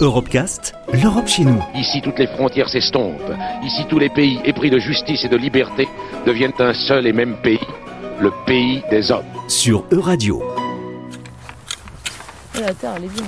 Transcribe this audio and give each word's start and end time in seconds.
Europecast, 0.00 0.74
l'Europe 0.92 1.26
chez 1.26 1.44
nous. 1.44 1.62
Ici, 1.74 2.00
toutes 2.02 2.18
les 2.18 2.26
frontières 2.26 2.68
s'estompent. 2.68 3.32
Ici, 3.64 3.84
tous 3.88 3.98
les 3.98 4.08
pays 4.08 4.40
épris 4.44 4.70
de 4.70 4.78
justice 4.78 5.24
et 5.24 5.28
de 5.28 5.36
liberté 5.36 5.88
deviennent 6.26 6.52
un 6.58 6.72
seul 6.72 7.06
et 7.06 7.12
même 7.12 7.36
pays, 7.42 7.60
le 8.20 8.32
pays 8.46 8.82
des 8.90 9.10
hommes. 9.10 9.24
Sur 9.48 9.84
Euradio. 9.90 10.42
La 12.60 12.74
terre, 12.74 12.94
elle 12.96 13.04
est 13.04 13.08
bien. 13.08 13.26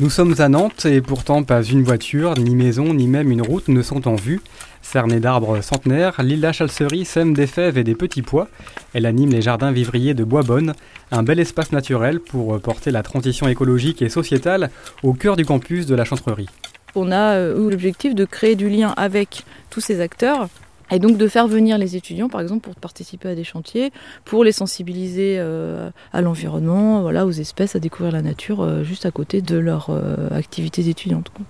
Nous 0.00 0.10
sommes 0.10 0.34
à 0.38 0.48
Nantes 0.48 0.86
et 0.86 1.00
pourtant 1.00 1.44
pas 1.44 1.62
une 1.62 1.84
voiture, 1.84 2.34
ni 2.36 2.56
maison, 2.56 2.92
ni 2.92 3.06
même 3.06 3.30
une 3.30 3.42
route 3.42 3.68
ne 3.68 3.80
sont 3.80 4.08
en 4.08 4.16
vue. 4.16 4.40
Cernée 4.82 5.20
d'arbres 5.20 5.60
centenaires, 5.60 6.20
Lila 6.20 6.52
Chalcerie 6.52 7.04
sème 7.04 7.32
des 7.32 7.46
fèves 7.46 7.78
et 7.78 7.84
des 7.84 7.94
petits 7.94 8.22
pois. 8.22 8.48
Elle 8.92 9.06
anime 9.06 9.30
les 9.30 9.40
jardins 9.40 9.70
vivriers 9.70 10.14
de 10.14 10.24
Boisbonne, 10.24 10.74
un 11.12 11.22
bel 11.22 11.38
espace 11.38 11.70
naturel 11.70 12.18
pour 12.18 12.60
porter 12.60 12.90
la 12.90 13.04
transition 13.04 13.46
écologique 13.46 14.02
et 14.02 14.08
sociétale 14.08 14.70
au 15.04 15.12
cœur 15.12 15.36
du 15.36 15.46
campus 15.46 15.86
de 15.86 15.94
la 15.94 16.04
Chantrerie. 16.04 16.48
On 16.96 17.12
a 17.12 17.34
euh, 17.34 17.70
l'objectif 17.70 18.16
de 18.16 18.24
créer 18.24 18.56
du 18.56 18.68
lien 18.68 18.94
avec 18.96 19.44
tous 19.70 19.80
ces 19.80 20.00
acteurs 20.00 20.48
et 20.94 20.98
donc 20.98 21.16
de 21.16 21.28
faire 21.28 21.46
venir 21.48 21.78
les 21.78 21.96
étudiants, 21.96 22.28
par 22.28 22.40
exemple, 22.40 22.60
pour 22.62 22.74
participer 22.76 23.28
à 23.28 23.34
des 23.34 23.44
chantiers, 23.44 23.92
pour 24.24 24.44
les 24.44 24.52
sensibiliser 24.52 25.36
euh, 25.38 25.90
à 26.12 26.20
l'environnement, 26.20 27.02
voilà, 27.02 27.26
aux 27.26 27.30
espèces, 27.30 27.74
à 27.76 27.80
découvrir 27.80 28.12
la 28.12 28.22
nature, 28.22 28.62
euh, 28.62 28.84
juste 28.84 29.06
à 29.06 29.10
côté 29.10 29.42
de 29.42 29.56
leur 29.56 29.90
euh, 29.90 30.28
activité 30.30 30.88
étudiante. 30.88 31.30
quoi. 31.30 31.44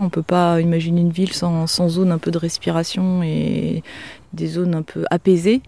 On 0.00 0.04
ne 0.04 0.10
peut 0.10 0.22
pas 0.22 0.60
imaginer 0.62 1.02
une 1.02 1.10
ville 1.10 1.32
sans, 1.32 1.66
zone 1.66 2.10
un 2.10 2.16
peu 2.18 2.30
de 2.30 2.38
respiration 2.38 3.22
et 3.22 3.82
des 4.32 4.46
zones 4.46 4.74
un 4.74 4.82
peu 4.82 5.04
apaisées. 5.10 5.60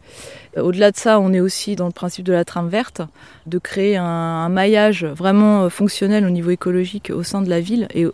Euh, 0.57 0.63
Au-delà 0.63 0.91
de 0.91 0.97
ça, 0.97 1.21
on 1.21 1.33
est 1.33 1.41
aussi 1.41 1.77
dans 1.77 1.87
le 1.87 1.93
principe 1.93 2.25
de 2.25 2.33
la 2.33 2.45
trame 2.45 2.69
verte, 2.69 3.03
de 3.47 3.59
créer 3.59 3.97
un, 3.97 4.05
un 4.05 4.49
maillage 4.49 5.05
vraiment 5.05 5.69
fonctionnel 5.69 6.25
au 6.25 6.31
niveau 6.31 6.51
écologique 6.51 7.11
au 7.15 7.23
sein 7.23 7.43
de 7.43 7.51
la 7.51 7.61
ville 7.61 7.89
et 7.95 8.07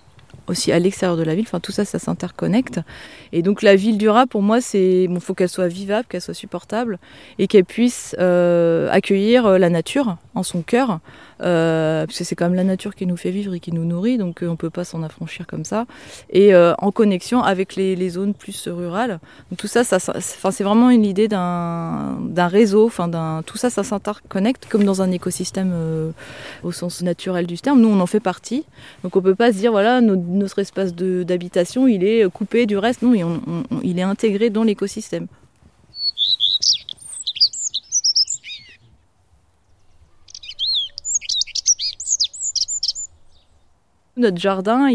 aussi 0.49 0.73
à 0.73 0.79
l'extérieur 0.79 1.17
de 1.17 1.23
la 1.23 1.35
ville. 1.35 1.45
Enfin, 1.47 1.61
tout 1.61 1.73
ça, 1.73 1.85
ça 1.85 1.99
s'interconnecte. 1.99 2.81
Et 3.33 3.43
donc, 3.43 3.63
la 3.63 3.77
ville 3.77 3.99
durable, 3.99 4.29
pour 4.29 4.43
moi, 4.43 4.61
c'est 4.61 5.07
bon, 5.09 5.21
faut 5.21 5.35
qu'elle 5.35 5.49
soit 5.49 5.69
vivable, 5.69 6.07
qu'elle 6.09 6.21
soit 6.21 6.35
supportable 6.35 6.99
et 7.39 7.47
qu'elle 7.47 7.65
puisse 7.65 8.17
euh, 8.19 8.89
accueillir 8.91 9.47
euh, 9.47 9.59
la 9.59 9.71
nature 9.71 10.17
en 10.35 10.43
son 10.43 10.63
cœur, 10.63 11.01
euh, 11.43 12.07
parce 12.07 12.19
que 12.19 12.25
c'est 12.25 12.35
quand 12.35 12.47
même 12.47 12.55
la 12.55 12.65
nature 12.65 12.95
qui 12.95 13.07
nous 13.07 13.17
fait 13.17 13.31
vivre 13.31 13.55
et 13.55 13.61
qui 13.61 13.73
nous 13.73 13.85
nourrit, 13.85 14.19
donc 14.19 14.43
euh, 14.43 14.49
on 14.49 14.57
peut 14.57 14.71
pas 14.71 14.85
s'en 14.85 15.03
affranchir 15.03 15.47
comme 15.47 15.65
ça. 15.65 15.87
Et 16.31 16.55
en 16.55 16.93
connexion 16.93 17.43
avec 17.43 17.77
les, 17.77 18.09
zones 18.09 18.35
plus 18.35 18.69
rurales. 18.69 19.21
Donc, 19.51 19.59
tout 19.59 19.67
ça, 19.67 19.85
ça, 19.85 19.99
c'est 19.99 20.65
vraiment 20.65 20.91
une 20.91 21.05
idée 21.05 21.29
d'un 21.29 22.17
réseau. 22.49 22.87
Enfin, 22.87 23.09
d'un 23.09 23.43
tout 23.45 23.59
ça, 23.59 23.71
ça 23.71 23.83
s'interconnecte 23.83 24.67
comme 24.69 24.85
dans 24.85 25.03
un 25.03 25.11
écosystème 25.11 25.75
au 26.63 26.73
sens 26.73 27.03
naturel 27.03 27.47
du 27.47 27.59
terme. 27.59 27.81
Nous, 27.81 27.89
on 27.89 28.01
en 28.01 28.07
fait 28.07 28.21
partie. 28.21 28.65
Donc 29.03 29.17
on 29.17 29.23
peut 29.23 29.35
pas 29.35 29.53
se 29.53 29.59
dire 29.59 29.73
voilà 29.73 30.01
notre, 30.01 30.23
notre 30.39 30.59
espace 30.61 30.95
d'habitation 30.95 31.87
il 31.87 32.05
est 32.05 32.29
coupé 32.31 32.67
du 32.67 32.79
reste. 32.79 33.03
Non, 33.03 33.15
il, 33.83 33.99
est 33.99 34.03
intégré 34.03 34.51
dans 34.51 34.65
l'écosystème. 34.65 35.27
Notre 44.17 44.39
jardin, 44.39 44.89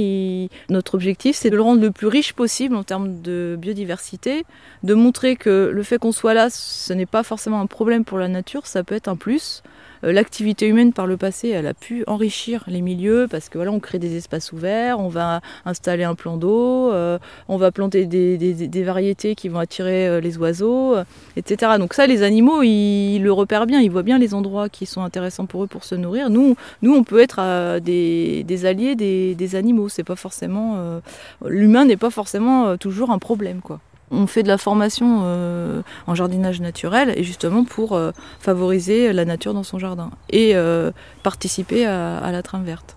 notre 0.70 0.96
objectif, 0.96 1.38
c'est 1.38 1.50
de 1.50 1.56
le 1.56 1.62
rendre 1.62 1.82
le 1.82 1.92
plus 1.92 2.08
riche 2.08 2.34
possible 2.34 2.76
en 2.76 2.84
termes 2.84 3.22
de 3.22 3.56
biodiversité, 3.58 4.44
de 4.84 4.94
montrer 4.94 5.38
que 5.38 5.72
le 5.74 5.84
fait 5.84 5.98
qu'on 5.98 6.12
soit 6.12 6.34
là, 6.34 6.50
ce 6.50 6.92
n'est 6.92 7.06
pas 7.06 7.24
forcément 7.24 7.62
un 7.62 7.66
problème 7.66 8.04
pour 8.04 8.18
la 8.18 8.28
nature, 8.28 8.68
ça 8.68 8.84
peut 8.84 8.96
être 8.96 9.08
un 9.08 9.16
plus. 9.16 9.64
Euh, 10.04 10.12
L'activité 10.12 10.68
humaine 10.68 10.94
par 10.94 11.08
le 11.08 11.18
passé, 11.18 11.50
elle 11.50 11.68
a 11.68 11.74
pu 11.74 12.04
enrichir 12.08 12.64
les 12.68 12.82
milieux 12.82 13.28
parce 13.30 13.50
que 13.50 13.58
voilà, 13.58 13.72
on 13.72 13.80
crée 13.80 14.00
des 14.00 14.16
espaces 14.16 14.52
ouverts, 14.52 15.00
on 15.00 15.08
va 15.08 15.42
installer 15.66 16.04
un 16.04 16.16
plan 16.16 16.38
d'eau, 16.38 16.92
euh, 16.92 17.18
on 17.48 17.58
va 17.58 17.72
planter 17.72 18.06
des, 18.06 18.84
variétés 18.84 19.36
qui 19.36 19.50
vont 19.50 19.60
attirer 19.60 20.08
euh, 20.08 20.20
les 20.20 20.38
oiseaux, 20.38 20.96
etc. 21.38 21.74
Donc 21.80 21.94
ça, 21.94 22.08
les 22.08 22.24
animaux, 22.24 22.64
ils, 22.64 23.20
le 23.20 23.32
repèrent 23.32 23.66
bien, 23.66 23.80
ils 23.80 23.92
voient 23.92 24.04
bien 24.04 24.18
les 24.18 24.34
endroits 24.34 24.70
qui 24.70 24.86
sont 24.86 25.04
intéressants 25.04 25.46
pour 25.46 25.64
eux 25.64 25.68
pour 25.68 25.84
se 25.84 25.96
nourrir. 25.96 26.30
Nous, 26.30 26.56
nous, 26.82 26.94
on 26.94 27.04
peut 27.04 27.20
être 27.20 27.80
des, 27.80 28.44
des 28.44 28.66
alliés 28.66 28.96
des, 28.96 29.56
animaux. 29.56 29.90
C'est 29.90 30.04
pas 30.04 30.16
forcément 30.16 31.02
l'humain 31.46 31.86
n'est 31.86 31.98
pas 31.98 32.10
forcément 32.10 32.78
toujours 32.78 33.12
un 33.12 33.20
problème, 33.20 33.62
quoi. 33.62 33.80
On 34.14 34.28
fait 34.28 34.44
de 34.44 34.48
la 34.48 34.58
formation 34.60 35.22
euh, 35.24 35.82
en 36.08 36.14
jardinage 36.16 36.62
naturel 36.62 37.14
et 37.18 37.24
justement 37.24 37.64
pour 37.64 37.94
euh, 37.94 38.12
favoriser 38.40 39.12
la 39.12 39.26
nature 39.26 39.54
dans 39.54 39.64
son 39.64 39.80
jardin 39.80 40.12
et 40.30 40.56
euh, 40.56 40.92
participer 41.24 41.86
à, 41.86 42.20
à 42.20 42.32
la 42.32 42.44
trame 42.44 42.64
verte. 42.64 42.96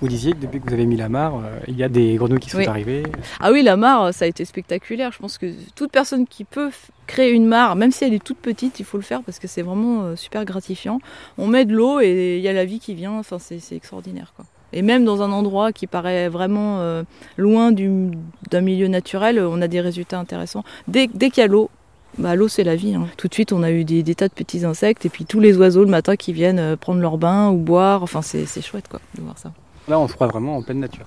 Vous 0.00 0.08
disiez 0.08 0.32
que 0.32 0.38
depuis 0.38 0.60
que 0.60 0.66
vous 0.68 0.74
avez 0.74 0.86
mis 0.86 0.96
la 0.96 1.08
mare, 1.08 1.40
il 1.66 1.76
y 1.76 1.82
a 1.82 1.88
des 1.88 2.14
grenouilles 2.16 2.38
qui 2.40 2.50
sont 2.50 2.58
Oui. 2.58 2.66
arrivées. 2.66 3.02
Ah 3.40 3.50
oui, 3.50 3.62
la 3.62 3.76
mare, 3.76 4.14
ça 4.14 4.24
a 4.26 4.28
été 4.28 4.44
spectaculaire. 4.44 5.10
Je 5.12 5.18
pense 5.18 5.38
que 5.38 5.46
toute 5.74 5.90
personne 5.90 6.24
qui 6.26 6.44
peut 6.44 6.70
créer 7.08 7.30
une 7.32 7.46
mare, 7.46 7.74
même 7.74 7.90
si 7.90 8.04
elle 8.04 8.14
est 8.14 8.22
toute 8.22 8.38
petite, 8.38 8.78
il 8.78 8.84
faut 8.84 8.96
le 8.96 9.02
faire 9.02 9.22
parce 9.24 9.40
que 9.40 9.48
c'est 9.48 9.62
vraiment 9.62 10.14
super 10.14 10.44
gratifiant. 10.44 11.00
On 11.36 11.48
met 11.48 11.64
de 11.64 11.74
l'eau 11.74 11.98
et 12.00 12.36
il 12.36 12.42
y 12.42 12.48
a 12.48 12.52
la 12.52 12.64
vie 12.64 12.78
qui 12.78 12.94
vient. 12.94 13.12
Enfin, 13.18 13.38
c'est 13.40 13.58
c'est 13.58 13.74
extraordinaire, 13.74 14.32
quoi. 14.36 14.44
Et 14.72 14.82
même 14.82 15.04
dans 15.04 15.22
un 15.22 15.32
endroit 15.32 15.72
qui 15.72 15.86
paraît 15.86 16.28
vraiment 16.28 16.80
euh, 16.80 17.02
loin 17.36 17.72
du- 17.72 18.10
d'un 18.50 18.60
milieu 18.60 18.88
naturel, 18.88 19.40
on 19.40 19.62
a 19.62 19.68
des 19.68 19.80
résultats 19.80 20.18
intéressants. 20.18 20.64
Dès, 20.88 21.06
dès 21.12 21.30
qu'il 21.30 21.40
y 21.40 21.44
a 21.44 21.48
l'eau, 21.48 21.70
bah, 22.18 22.34
l'eau 22.34 22.48
c'est 22.48 22.64
la 22.64 22.76
vie. 22.76 22.94
hein. 22.94 23.06
Tout 23.16 23.28
de 23.28 23.34
suite, 23.34 23.52
on 23.52 23.62
a 23.62 23.70
eu 23.70 23.84
des, 23.84 24.02
des 24.02 24.14
tas 24.14 24.28
de 24.28 24.34
petits 24.34 24.64
insectes 24.64 25.06
et 25.06 25.08
puis 25.08 25.24
tous 25.24 25.40
les 25.40 25.56
oiseaux 25.56 25.84
le 25.84 25.90
matin 25.90 26.16
qui 26.16 26.32
viennent 26.32 26.58
euh, 26.58 26.76
prendre 26.76 27.00
leur 27.00 27.16
bain 27.18 27.48
ou 27.50 27.56
boire. 27.56 28.02
Enfin, 28.02 28.20
c'est 28.22 28.46
chouette, 28.62 28.88
quoi, 28.88 29.00
de 29.16 29.22
voir 29.22 29.38
ça. 29.38 29.52
Là, 29.88 29.98
on 29.98 30.06
se 30.08 30.12
croit 30.14 30.26
vraiment 30.26 30.56
en 30.56 30.62
pleine 30.62 30.80
nature. 30.80 31.06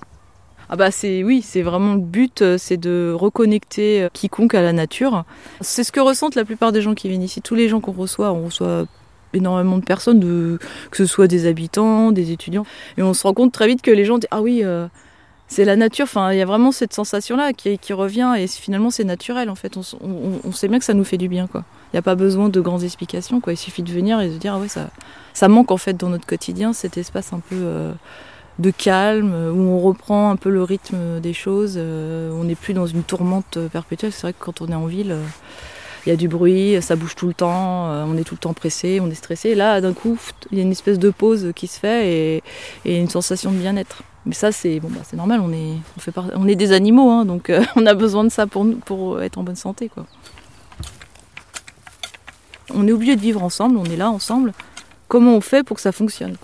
Ah 0.68 0.76
bah 0.76 0.90
c'est 0.90 1.22
oui, 1.22 1.42
c'est 1.42 1.60
vraiment 1.60 1.92
le 1.94 2.00
but, 2.00 2.40
euh, 2.40 2.56
c'est 2.56 2.78
de 2.78 3.12
reconnecter 3.14 4.04
euh, 4.04 4.08
quiconque 4.12 4.54
à 4.54 4.62
la 4.62 4.72
nature. 4.72 5.24
C'est 5.60 5.84
ce 5.84 5.92
que 5.92 6.00
ressentent 6.00 6.34
la 6.34 6.46
plupart 6.46 6.72
des 6.72 6.80
gens 6.80 6.94
qui 6.94 7.08
viennent 7.10 7.22
ici. 7.22 7.42
Tous 7.42 7.54
les 7.54 7.68
gens 7.68 7.80
qu'on 7.80 7.92
reçoit, 7.92 8.32
on 8.32 8.46
reçoit 8.46 8.86
énormément 9.34 9.78
de 9.78 9.84
personnes, 9.84 10.20
que 10.90 10.96
ce 10.96 11.06
soit 11.06 11.26
des 11.28 11.46
habitants, 11.46 12.12
des 12.12 12.30
étudiants, 12.32 12.64
et 12.96 13.02
on 13.02 13.14
se 13.14 13.22
rend 13.22 13.34
compte 13.34 13.52
très 13.52 13.66
vite 13.66 13.82
que 13.82 13.90
les 13.90 14.04
gens 14.04 14.18
disent 14.18 14.28
ah 14.30 14.42
oui. 14.42 14.60
euh, 14.64 14.86
c'est 15.48 15.66
la 15.66 15.76
nature, 15.76 16.04
enfin, 16.04 16.32
il 16.32 16.38
y 16.38 16.40
a 16.40 16.46
vraiment 16.46 16.72
cette 16.72 16.94
sensation-là 16.94 17.52
qui, 17.52 17.76
qui 17.78 17.92
revient 17.92 18.32
et 18.38 18.46
finalement 18.46 18.90
c'est 18.90 19.04
naturel 19.04 19.50
en 19.50 19.54
fait. 19.54 19.76
On, 19.76 19.82
on- 20.02 20.40
on 20.44 20.52
sait 20.52 20.66
bien 20.66 20.78
que 20.78 20.84
ça 20.86 20.94
nous 20.94 21.04
fait 21.04 21.18
du 21.18 21.28
bien 21.28 21.46
quoi. 21.46 21.64
Il 21.92 21.96
n'y 21.96 21.98
a 21.98 22.02
pas 22.02 22.14
besoin 22.14 22.48
de 22.48 22.58
grandes 22.62 22.84
explications 22.84 23.38
quoi. 23.40 23.52
Il 23.52 23.58
suffit 23.58 23.82
de 23.82 23.92
venir 23.92 24.18
et 24.22 24.30
de 24.30 24.38
dire 24.38 24.54
ah 24.54 24.58
ouais 24.60 24.68
ça, 24.68 24.88
ça 25.34 25.48
manque 25.48 25.70
en 25.70 25.76
fait 25.76 25.92
dans 25.94 26.08
notre 26.08 26.24
quotidien 26.24 26.72
cet 26.72 26.96
espace 26.96 27.34
un 27.34 27.40
peu 27.40 27.56
euh, 27.58 27.92
de 28.60 28.70
calme, 28.70 29.32
euh, 29.34 29.50
où 29.52 29.58
on 29.60 29.78
reprend 29.80 30.30
un 30.30 30.36
peu 30.36 30.48
le 30.48 30.62
rythme 30.62 31.20
des 31.20 31.34
choses. 31.34 31.74
euh, 31.76 32.30
on 32.32 32.44
n'est 32.44 32.54
plus 32.54 32.72
dans 32.72 32.86
une 32.86 33.02
tourmente 33.02 33.58
euh, 33.58 33.68
perpétuelle. 33.68 34.12
C'est 34.12 34.22
vrai 34.22 34.32
que 34.32 34.42
quand 34.42 34.62
on 34.62 34.68
est 34.68 34.74
en 34.74 34.86
ville, 34.86 35.12
euh, 35.12 35.22
il 36.06 36.08
y 36.08 36.12
a 36.12 36.16
du 36.16 36.28
bruit, 36.28 36.80
ça 36.82 36.96
bouge 36.96 37.14
tout 37.14 37.28
le 37.28 37.34
temps, 37.34 37.90
euh, 37.90 38.04
on 38.06 38.16
est 38.16 38.24
tout 38.24 38.34
le 38.34 38.40
temps 38.40 38.54
pressé, 38.54 38.98
on 39.00 39.10
est 39.10 39.14
stressé. 39.14 39.54
Là, 39.54 39.80
d'un 39.80 39.92
coup, 39.92 40.18
il 40.50 40.58
y 40.58 40.60
a 40.60 40.64
une 40.64 40.72
espèce 40.72 40.98
de 40.98 41.10
pause 41.10 41.52
qui 41.54 41.66
se 41.66 41.78
fait 41.78 42.42
et, 42.84 42.98
une 42.98 43.08
sensation 43.08 43.52
de 43.52 43.56
bien-être. 43.56 44.02
Mais 44.26 44.34
ça, 44.34 44.52
c'est 44.52 44.80
bon, 44.80 44.88
bah, 44.90 45.00
c'est 45.04 45.16
normal. 45.16 45.40
On 45.40 46.48
est, 46.48 46.54
des 46.56 46.72
animaux, 46.72 47.10
hein, 47.10 47.24
donc 47.24 47.50
euh, 47.50 47.62
on 47.76 47.86
a 47.86 47.94
besoin 47.94 48.24
de 48.24 48.30
ça 48.30 48.46
pour 48.46 49.22
être 49.22 49.38
en 49.38 49.42
bonne 49.42 49.56
santé. 49.56 49.90
On 52.74 52.86
est 52.88 52.92
obligé 52.92 53.16
de 53.16 53.20
vivre 53.20 53.42
ensemble. 53.42 53.76
On 53.76 53.84
est 53.84 53.96
là 53.96 54.10
ensemble. 54.10 54.52
Comment 55.08 55.34
on 55.34 55.40
fait 55.40 55.62
pour 55.62 55.76
que 55.76 55.82
ça 55.82 55.92
fonctionne, 55.92 56.36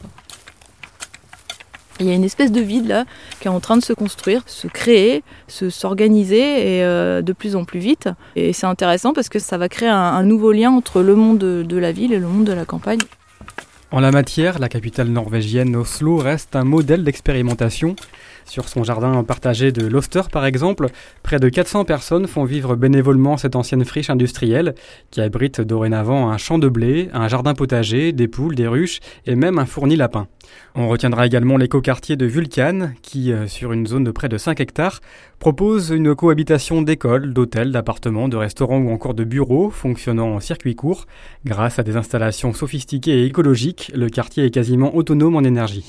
il 2.01 2.07
y 2.07 2.11
a 2.11 2.15
une 2.15 2.25
espèce 2.25 2.53
de 2.53 2.61
vide 2.61 2.87
là 2.87 3.05
qui 3.41 3.49
est 3.49 3.51
en 3.51 3.61
train 3.61 3.77
de 3.77 3.83
se 3.83 3.93
construire, 3.93 4.43
se 4.47 4.67
créer, 4.67 5.23
se 5.47 5.71
s'organiser 5.71 6.77
et 6.77 6.85
euh, 6.85 7.23
de 7.23 7.33
plus 7.33 7.57
en 7.57 7.65
plus 7.65 7.81
vite. 7.81 8.09
Et 8.37 8.53
c'est 8.53 8.67
intéressant 8.67 9.13
parce 9.13 9.29
que 9.29 9.39
ça 9.39 9.59
va 9.59 9.69
créer 9.69 9.89
un, 9.89 10.23
nouveau 10.23 10.53
lien 10.53 10.71
entre 10.71 11.03
le 11.03 11.15
monde 11.15 11.39
de, 11.39 11.63
de 11.63 11.77
la 11.77 11.93
ville 11.93 12.13
et 12.13 12.19
le 12.19 12.27
monde 12.27 12.45
de 12.45 12.53
la 12.53 12.65
campagne. 12.65 13.01
En 13.91 14.01
la 14.01 14.11
matière, 14.11 14.59
la 14.59 14.69
capitale 14.69 15.09
norvégienne 15.09 15.75
Oslo 15.75 16.19
reste 16.19 16.57
un 16.57 16.65
modèle 16.65 17.05
d'expérimentation. 17.05 17.97
Sur 18.49 18.67
son 18.67 18.83
jardin 18.83 19.23
partagé 19.25 19.73
de 19.73 19.87
Loster 19.87 20.23
par 20.33 20.47
exemple, 20.47 20.87
près 21.23 21.39
de 21.39 21.51
400 21.51 21.85
personnes 21.85 22.27
font 22.27 22.45
vivre 22.45 22.77
bénévolement 22.77 23.37
cette 23.37 23.57
ancienne 23.57 23.85
friche 23.85 24.09
industrielle 24.09 24.75
qui 25.11 25.21
abrite 25.21 25.61
dorénavant 25.61 26.31
un 26.31 26.39
champ 26.39 26.59
de 26.59 26.69
blé, 26.69 27.11
un 27.13 27.29
jardin 27.29 27.53
potager, 27.53 28.13
des 28.13 28.27
poules, 28.27 28.55
des 28.55 28.67
ruches 28.67 29.01
et 29.27 29.35
même 29.35 29.59
un 29.59 29.67
fourni 29.67 29.97
lapin. 29.97 30.29
On 30.75 30.89
retiendra 30.89 31.27
également 31.27 31.59
l'écoquartier 31.59 32.17
de 32.17 32.25
Vulcan 32.25 32.93
qui, 33.03 33.33
euh, 33.33 33.47
sur 33.47 33.75
une 33.75 33.87
zone 33.87 34.05
de 34.05 34.11
près 34.11 34.31
de 34.31 34.39
5 34.39 34.59
hectares, 34.61 35.01
propose 35.39 35.91
une 35.91 36.15
cohabitation 36.15 36.81
d'écoles, 36.81 37.35
d'hôtels, 37.35 37.71
d'appartements, 37.71 38.29
de 38.29 38.39
restaurants 38.39 38.79
ou 38.79 38.91
encore 38.91 39.13
de 39.13 39.25
bureaux 39.25 39.69
fonctionnant 39.69 40.35
en 40.35 40.41
circuit 40.41 40.75
court. 40.75 41.05
Grâce 41.45 41.79
à 41.79 41.83
des 41.83 41.97
installations 41.97 42.55
sophistiquées 42.55 43.25
et 43.25 43.27
écologiques, 43.27 43.93
le 43.95 44.09
quartier 44.09 44.47
est 44.47 44.51
quasiment 44.51 44.97
autonome 44.97 45.37
en 45.37 45.43
énergie. 45.43 45.85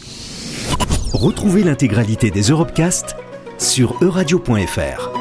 Retrouvez 1.13 1.63
l'intégralité 1.63 2.29
des 2.29 2.43
Europecast 2.43 3.15
sur 3.57 3.95
euradio.fr. 4.01 5.18